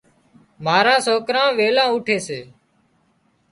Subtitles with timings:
[0.63, 2.39] ماران سوڪران ويلان اُوٺي سي۔